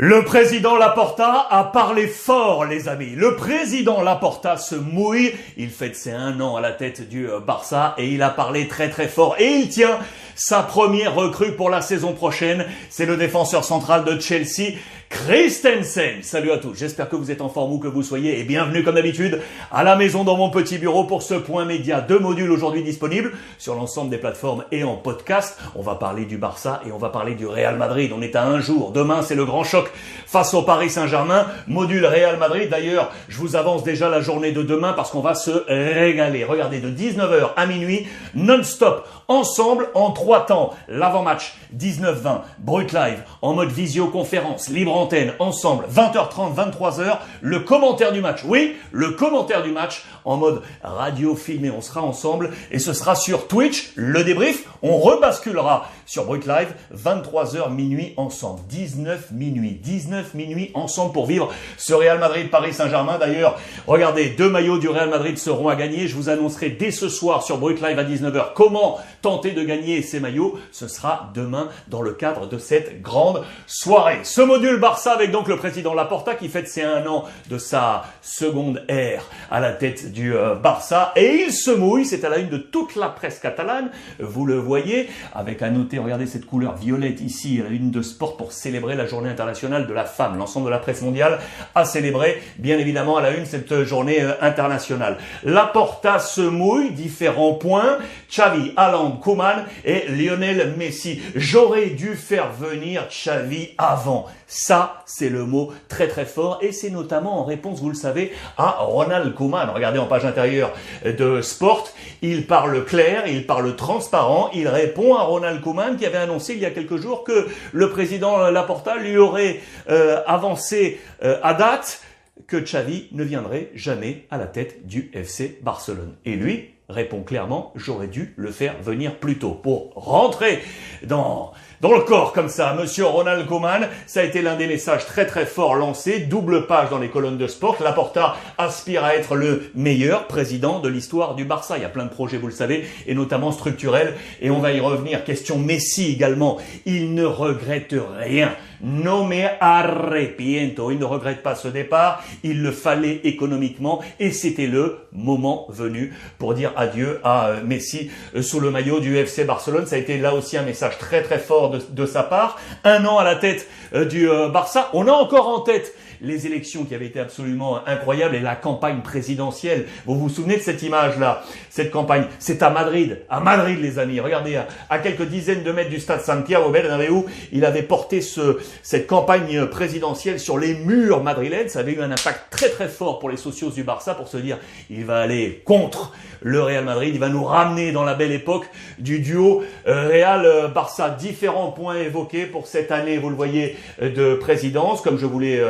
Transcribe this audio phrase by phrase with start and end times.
[0.00, 3.16] Le président Laporta a parlé fort, les amis.
[3.16, 5.32] Le président Laporta se mouille.
[5.56, 8.68] Il fête ses un an à la tête du euh, Barça et il a parlé
[8.68, 9.34] très très fort.
[9.40, 9.98] Et il tient
[10.36, 12.64] sa première recrue pour la saison prochaine.
[12.90, 14.76] C'est le défenseur central de Chelsea,
[15.08, 16.22] Christensen.
[16.22, 18.84] Salut à tous, j'espère que vous êtes en forme ou que vous soyez et bienvenue
[18.84, 19.40] comme d'habitude
[19.72, 22.02] à la maison dans mon petit bureau pour ce point média.
[22.02, 25.58] Deux modules aujourd'hui disponibles sur l'ensemble des plateformes et en podcast.
[25.74, 28.12] On va parler du Barça et on va parler du Real Madrid.
[28.14, 28.92] On est à un jour.
[28.92, 29.90] Demain, c'est le grand choc
[30.26, 31.46] face au Paris Saint-Germain.
[31.66, 32.68] Module Real Madrid.
[32.68, 36.44] D'ailleurs, je vous avance déjà la journée de demain parce qu'on va se régaler.
[36.44, 40.74] Regardez, de 19h à minuit, non-stop, ensemble en trois temps.
[40.86, 48.20] L'avant-match, 19-20, brut live, en mode visioconférence, libre antenne, ensemble, 20h30, 23h, le commentaire du
[48.20, 48.40] match.
[48.44, 51.70] Oui, le commentaire du match en mode radio filmé.
[51.70, 54.64] On sera ensemble et ce sera sur Twitch, le débrief.
[54.82, 58.60] On rebasculera sur Brut Live, 23h minuit ensemble.
[58.68, 63.18] 19 minuit, 19 minuit ensemble pour vivre ce Real Madrid Paris Saint-Germain.
[63.18, 66.08] D'ailleurs, regardez, deux maillots du Real Madrid seront à gagner.
[66.08, 70.02] Je vous annoncerai dès ce soir sur Brut Live à 19h comment tenter de gagner
[70.02, 70.58] ces maillots.
[70.72, 74.20] Ce sera demain dans le cadre de cette grande soirée.
[74.22, 78.06] Ce module Barça avec donc le président Laporta qui fête ses un an de sa
[78.22, 82.38] seconde ère à la tête du euh, Barça et il se mouille, c'est à la
[82.38, 86.74] une de toute la presse catalane, vous le voyez, avec à noter, regardez cette couleur
[86.74, 90.38] violette ici, à la une de sport pour célébrer la journée internationale de la femme.
[90.38, 91.38] L'ensemble de la presse mondiale
[91.74, 95.18] a célébré bien évidemment à la une cette journée euh, internationale.
[95.44, 97.98] Laporta se mouille, différents points,
[98.30, 101.20] Xavi, Haaland, Koeman et Lionel Messi.
[101.34, 104.24] J'aurais dû faire venir Xavi avant.
[104.50, 108.32] Ça, c'est le mot très très fort et c'est notamment en réponse, vous le savez,
[108.56, 109.70] à Ronald Koeman.
[109.70, 110.72] Regardez en page intérieure
[111.04, 111.88] de Sport,
[112.22, 116.60] il parle clair, il parle transparent, il répond à Ronald Koeman qui avait annoncé il
[116.60, 122.02] y a quelques jours que le président Laporta lui aurait euh, avancé euh, à date
[122.46, 126.14] que Xavi ne viendrait jamais à la tête du FC Barcelone.
[126.24, 130.60] Et lui répond clairement, j'aurais dû le faire venir plus tôt pour rentrer
[131.02, 132.74] dans dans le corps comme ça.
[132.74, 136.90] Monsieur Ronald Koeman, ça a été l'un des messages très très forts lancés, double page
[136.90, 137.76] dans les colonnes de sport.
[137.82, 141.78] Laporta aspire à être le meilleur président de l'histoire du Barça.
[141.78, 144.72] Il y a plein de projets, vous le savez, et notamment structurels, et on va
[144.72, 145.24] y revenir.
[145.24, 146.58] Question Messi également.
[146.86, 148.54] Il ne regrette rien.
[148.80, 150.90] No me arrepiento.
[150.90, 152.22] Il ne regrette pas ce départ.
[152.42, 158.10] Il le fallait économiquement, et c'était le moment venu pour dire adieu à euh, Messi
[158.36, 159.86] euh, sous le maillot du FC Barcelone.
[159.86, 162.58] Ça a été là aussi un message très très fort de, sa part.
[162.84, 164.90] Un an à la tête euh, du euh, Barça.
[164.92, 169.00] On a encore en tête les élections qui avaient été absolument incroyables et la campagne
[169.02, 169.86] présidentielle.
[170.06, 173.20] Vous vous souvenez de cette image-là Cette campagne, c'est à Madrid.
[173.28, 174.20] À Madrid, les amis.
[174.20, 179.06] Regardez, à, quelques dizaines de mètres du stade Santiago Bernabéu, il avait porté ce, cette
[179.06, 181.68] campagne présidentielle sur les murs madrilènes.
[181.68, 184.36] Ça avait eu un impact très très fort pour les socios du Barça pour se
[184.36, 184.58] dire,
[184.90, 188.66] il va aller contre le Real Madrid, il va nous ramener dans la belle époque
[188.98, 191.10] du duo euh, Real-Barça.
[191.10, 195.60] Différents points évoqués pour cette année, vous le voyez, de présidence, comme je voulais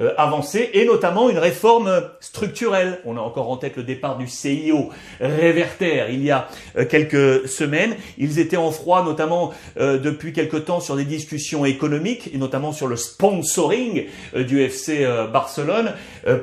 [0.00, 3.00] euh, avancé et notamment une réforme structurelle.
[3.04, 4.90] On a encore en tête le départ du CIO
[5.20, 7.96] réverter il y a euh, quelques semaines.
[8.18, 12.72] Ils étaient en froid notamment euh, depuis quelque temps sur des discussions économiques et notamment
[12.72, 15.92] sur le sponsoring du FC Barcelone.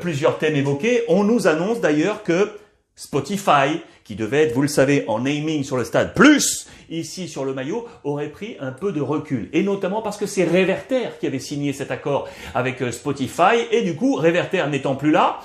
[0.01, 1.03] plusieurs thèmes évoqués.
[1.07, 2.49] On nous annonce d'ailleurs que
[2.95, 7.45] Spotify, qui devait être, vous le savez, en naming sur le stade, plus ici sur
[7.45, 9.49] le maillot, aurait pris un peu de recul.
[9.53, 13.67] Et notamment parce que c'est Reverter qui avait signé cet accord avec euh, Spotify.
[13.71, 15.39] Et du coup, Reverter n'étant plus là,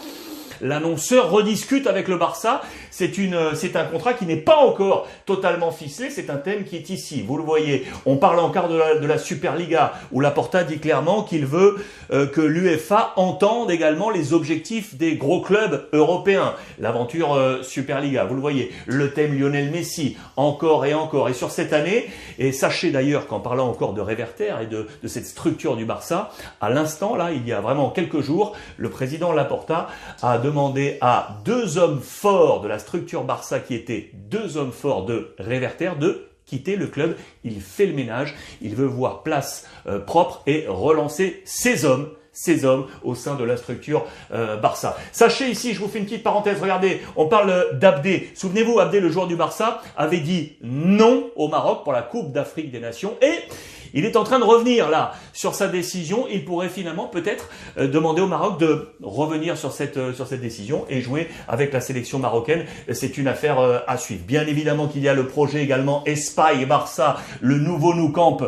[0.61, 2.63] l'annonceur rediscute avec le Barça.
[2.99, 6.11] C'est une, c'est un contrat qui n'est pas encore totalement ficelé.
[6.11, 7.23] C'est un thème qui est ici.
[7.23, 7.87] Vous le voyez.
[8.07, 11.77] On parle encore de la, Superliga où Laporta dit clairement qu'il veut
[12.11, 16.55] euh, que l'UEFA entende également les objectifs des gros clubs européens.
[16.81, 18.25] L'aventure euh, Superliga.
[18.25, 18.73] Vous le voyez.
[18.87, 20.17] Le thème Lionel Messi.
[20.35, 21.29] Encore et encore.
[21.29, 22.11] Et sur cette année,
[22.41, 26.33] et sachez d'ailleurs qu'en parlant encore de Reverter et de, de cette structure du Barça,
[26.61, 29.87] à l'instant là, il y a vraiment quelques jours, le président Laporta
[30.21, 35.05] a demandé à deux hommes forts de la structure Barça qui étaient deux hommes forts
[35.05, 37.17] de Réverter de quitter le club.
[37.45, 42.65] Il fait le ménage, il veut voir place euh, propre et relancer ses hommes ces
[42.65, 44.97] hommes au sein de la structure euh, Barça.
[45.11, 48.31] Sachez ici, je vous fais une petite parenthèse, regardez, on parle d'Abdé.
[48.35, 52.71] Souvenez-vous, Abdé, le joueur du Barça, avait dit non au Maroc pour la Coupe d'Afrique
[52.71, 53.48] des Nations et
[53.95, 56.27] il est en train de revenir là sur sa décision.
[56.31, 57.49] Il pourrait finalement peut-être
[57.79, 61.73] euh, demander au Maroc de revenir sur cette, euh, sur cette décision et jouer avec
[61.73, 62.65] la sélection marocaine.
[62.93, 64.23] C'est une affaire euh, à suivre.
[64.27, 68.39] Bien évidemment qu'il y a le projet également Espagne Barça, le nouveau Nou Camp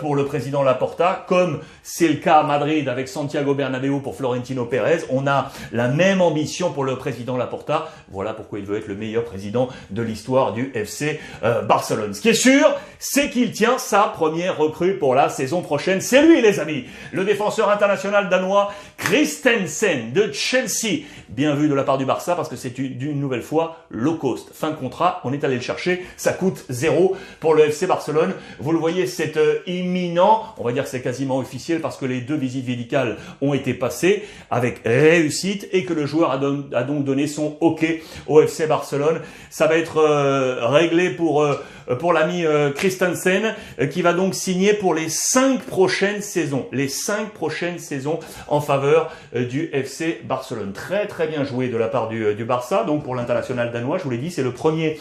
[0.00, 4.64] pour le président Laporta, comme c'est le cas à Madrid avec Santiago Bernabéu pour Florentino
[4.64, 5.00] Pérez.
[5.10, 7.88] On a la même ambition pour le président Laporta.
[8.10, 11.20] Voilà pourquoi il veut être le meilleur président de l'histoire du FC
[11.66, 12.14] Barcelone.
[12.14, 12.66] Ce qui est sûr,
[12.98, 14.56] c'est qu'il tient sa première
[14.98, 16.00] pour la saison prochaine.
[16.00, 21.04] C'est lui, les amis, le défenseur international danois Christensen de Chelsea.
[21.28, 24.50] Bien vu de la part du Barça parce que c'est d'une nouvelle fois low cost.
[24.52, 28.34] Fin de contrat, on est allé le chercher, ça coûte zéro pour le FC Barcelone.
[28.58, 30.42] Vous le voyez, c'est euh, imminent.
[30.58, 33.74] On va dire que c'est quasiment officiel parce que les deux visites médicales ont été
[33.74, 37.86] passées avec réussite et que le joueur a, donc donné son OK
[38.26, 39.20] au FC Barcelone.
[39.50, 41.54] Ça va être euh, réglé pour euh,
[41.98, 42.44] pour l'ami
[42.74, 43.54] Christensen
[43.90, 46.66] qui va donc signer pour les cinq prochaines saisons.
[46.72, 50.72] Les cinq prochaines saisons en faveur du FC Barcelone.
[50.72, 52.84] Très très bien joué de la part du, du Barça.
[52.84, 54.98] Donc pour l'international danois, je vous l'ai dit, c'est le premier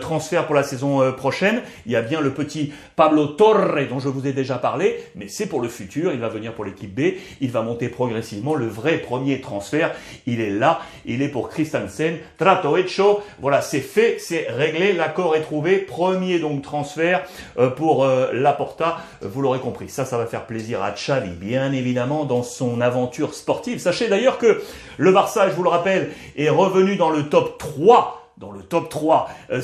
[0.00, 1.62] transfert pour la saison prochaine.
[1.86, 5.28] Il y a bien le petit Pablo Torre dont je vous ai déjà parlé, mais
[5.28, 6.12] c'est pour le futur.
[6.12, 7.14] Il va venir pour l'équipe B.
[7.40, 8.54] Il va monter progressivement.
[8.54, 9.94] Le vrai premier transfert,
[10.26, 10.80] il est là.
[11.04, 12.16] Il est pour Christensen.
[12.38, 13.20] Trato hecho.
[13.40, 14.92] Voilà, c'est fait, c'est réglé.
[14.92, 15.78] L'accord est trouvé.
[15.78, 17.22] Premier donc transfert
[17.58, 18.98] euh, pour euh, Laporta.
[19.22, 19.88] Vous l'aurez compris.
[19.88, 23.78] Ça, ça va faire plaisir à Xavi, bien évidemment, dans son aventure sportive.
[23.78, 24.62] Sachez d'ailleurs que
[24.96, 28.88] le Barça, je vous le rappelle, est revenu dans le top 3 dans le top
[28.88, 29.60] 3 euh,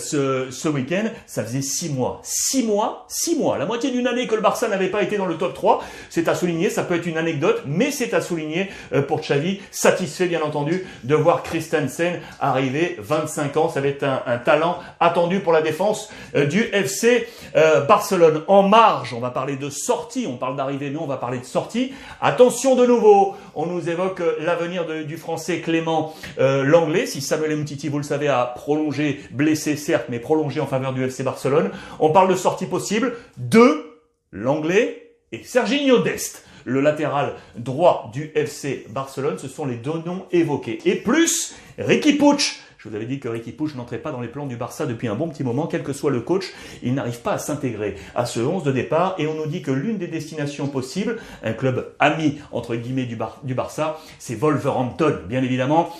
[0.50, 2.20] ce, week-end, ça faisait 6 mois.
[2.22, 3.58] 6 mois 6 mois.
[3.58, 5.82] La moitié d'une année que le Barça n'avait pas été dans le top 3.
[6.10, 9.60] C'est à souligner, ça peut être une anecdote, mais c'est à souligner euh, pour Xavi.
[9.70, 13.68] Satisfait bien entendu de voir Christensen arriver, 25 ans.
[13.68, 17.28] Ça va être un, un talent attendu pour la défense euh, du FC
[17.86, 18.42] Barcelone.
[18.48, 21.44] En marge, on va parler de sortie, on parle d'arrivée, mais on va parler de
[21.44, 21.92] sortie.
[22.20, 27.06] Attention de nouveau, on nous évoque l'avenir du français Clément Langlais.
[27.06, 28.81] Si Samuel Mtiti, vous le savez, a prolongé,
[29.30, 31.70] blessé certes, mais prolongé en faveur du FC Barcelone.
[32.00, 33.98] On parle de sortie possible de
[34.32, 39.38] l'anglais et Serginho Dest le latéral droit du FC Barcelone.
[39.38, 40.78] Ce sont les deux noms évoqués.
[40.84, 42.40] Et plus Ricky Puig.
[42.78, 45.06] Je vous avais dit que Ricky Puig n'entrait pas dans les plans du Barça depuis
[45.06, 46.46] un bon petit moment, quel que soit le coach,
[46.82, 49.70] il n'arrive pas à s'intégrer à ce 11 de départ et on nous dit que
[49.70, 55.94] l'une des destinations possibles, un club ami entre guillemets du Barça, c'est Wolverhampton, bien évidemment.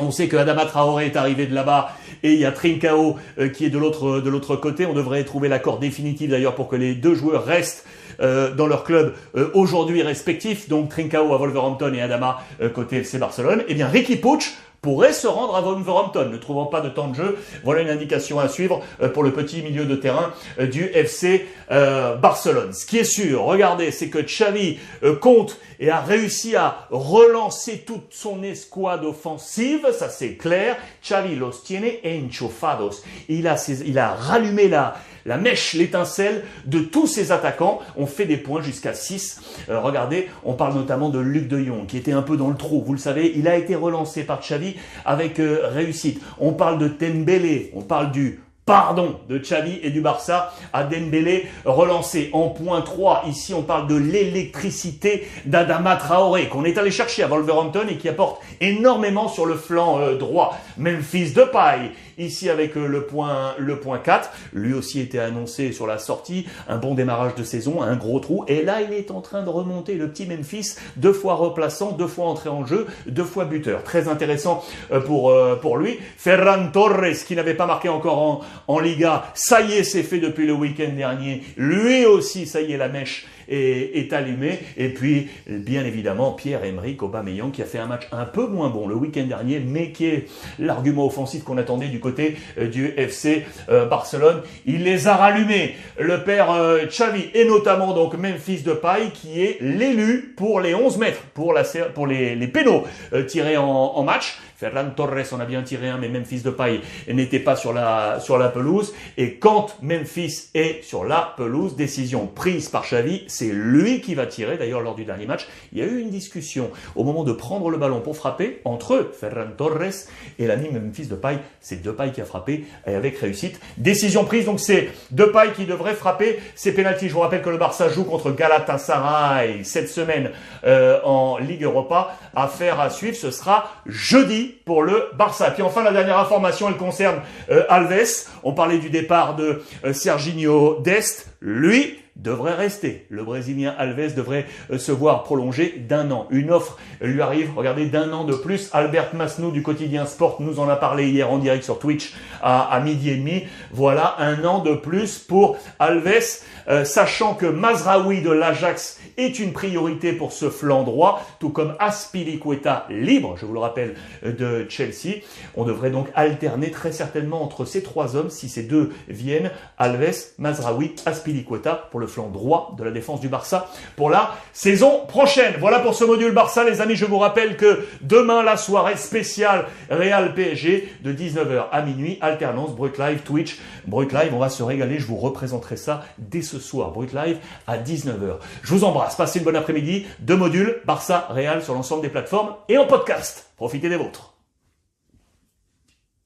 [0.00, 1.92] On sait que Adama Traoré est arrivé de là-bas
[2.22, 4.86] et il y a Trincao euh, qui est de l'autre de l'autre côté.
[4.86, 7.84] On devrait trouver l'accord définitif d'ailleurs pour que les deux joueurs restent
[8.20, 10.68] euh, dans leur club euh, aujourd'hui respectifs.
[10.68, 12.38] Donc Trincao à Wolverhampton et Adama
[12.74, 13.64] côté FC Barcelone.
[13.68, 14.42] Eh bien Ricky Puig
[14.80, 17.38] pourrait se rendre à Wolverhampton, ne trouvant pas de temps de jeu.
[17.64, 21.46] Voilà une indication à suivre euh, pour le petit milieu de terrain euh, du FC
[21.70, 22.72] euh, Barcelone.
[22.72, 24.78] Ce qui est sûr, regardez, c'est que Xavi
[25.20, 30.76] compte et a réussi à relancer toute son escouade offensive, ça c'est clair.
[31.02, 33.02] Xavi los tiene enchufados.
[33.28, 34.94] Il a, il a rallumé la,
[35.26, 37.80] la mèche, l'étincelle de tous ces attaquants.
[37.96, 39.40] On fait des points jusqu'à 6.
[39.68, 42.56] Euh, regardez, on parle notamment de Luc de Jong, qui était un peu dans le
[42.56, 42.82] trou.
[42.84, 46.20] Vous le savez, il a été relancé par Xavi avec euh, réussite.
[46.38, 51.46] On parle de Tembele, on parle du pardon de Xavi et du Barça à Dembélé
[51.64, 53.24] relancé en point 3.
[53.26, 58.10] Ici, on parle de l'électricité d'Adama Traoré qu'on est allé chercher à Wolverhampton et qui
[58.10, 60.54] apporte énormément sur le flanc euh, droit.
[60.76, 65.86] Memphis Depay, ici avec euh, le point le point 4, lui aussi était annoncé sur
[65.86, 69.20] la sortie, un bon démarrage de saison, un gros trou et là, il est en
[69.20, 73.24] train de remonter le petit Memphis, deux fois replaçant, deux fois entré en jeu, deux
[73.24, 73.82] fois buteur.
[73.82, 75.98] Très intéressant euh, pour pour lui.
[76.16, 79.24] Ferran Torres qui n'avait pas marqué encore en en Liga.
[79.34, 81.42] Ça y est, c'est fait depuis le week-end dernier.
[81.56, 84.58] Lui aussi, ça y est, la mèche est, allumée.
[84.76, 88.86] Et puis, bien évidemment, Pierre-Emerick Aubameyang qui a fait un match un peu moins bon
[88.86, 90.26] le week-end dernier, mais qui est
[90.58, 94.42] l'argument offensif qu'on attendait du côté euh, du FC euh, Barcelone.
[94.66, 95.74] Il les a rallumés.
[95.98, 100.98] Le père euh, Xavi et notamment donc Memphis Depay qui est l'élu pour les 11
[100.98, 101.64] mètres, pour, la,
[101.94, 102.84] pour les, les pénaux
[103.26, 104.38] tirés en, en match.
[104.58, 108.38] Ferran Torres en a bien tiré un, mais Memphis Depay n'était pas sur la, sur
[108.38, 108.92] la pelouse.
[109.16, 114.26] Et quand Memphis est sur la pelouse, décision prise par Xavi, c'est lui qui va
[114.26, 114.56] tirer.
[114.56, 117.70] D'ailleurs, lors du dernier match, il y a eu une discussion au moment de prendre
[117.70, 120.08] le ballon pour frapper entre Ferran Torres
[120.40, 121.38] et l'ami Memphis Depay.
[121.60, 123.60] C'est Depay qui a frappé et avec réussite.
[123.76, 127.08] Décision prise, donc c'est Depay qui devrait frapper ces pénalties.
[127.08, 130.32] Je vous rappelle que le Barça joue contre Galatasaray cette semaine
[130.64, 132.16] euh, en Ligue Europa.
[132.34, 135.50] Affaire à suivre, ce sera jeudi pour le Barça.
[135.50, 138.26] Puis enfin, la dernière information, elle concerne euh, Alves.
[138.42, 141.26] On parlait du départ de euh, Serginho Dest.
[141.40, 143.06] Lui, devrait rester.
[143.10, 146.26] Le Brésilien Alves devrait euh, se voir prolonger d'un an.
[146.30, 148.70] Une offre lui arrive, regardez, d'un an de plus.
[148.72, 152.80] Albert Masnou du quotidien Sport nous en a parlé hier en direct sur Twitch à,
[152.84, 153.44] midi et demi.
[153.72, 159.52] Voilà un an de plus pour Alves, euh, sachant que Mazraoui de l'Ajax est une
[159.52, 163.94] priorité pour ce flanc droit, tout comme Aspilicueta libre, je vous le rappelle,
[164.24, 165.20] euh, de Chelsea.
[165.56, 170.32] On devrait donc alterner très certainement entre ces trois hommes, si ces deux viennent, Alves,
[170.38, 175.54] Mazraoui, Aspilicueta pour le flanc droit de la défense du Barça pour la saison prochaine.
[175.60, 176.96] Voilà pour ce module Barça, les amis.
[176.96, 182.74] Je vous rappelle que demain, la soirée spéciale Real PSG de 19h à minuit, alternance
[182.74, 184.32] Brut Live, Twitch, Brut Live.
[184.34, 184.98] On va se régaler.
[184.98, 186.90] Je vous représenterai ça dès ce soir.
[186.90, 188.38] Brut Live à 19h.
[188.62, 189.16] Je vous embrasse.
[189.16, 190.06] Passez une bonne après-midi.
[190.20, 193.50] Deux modules, Barça, Real sur l'ensemble des plateformes et en podcast.
[193.56, 194.27] Profitez des vôtres.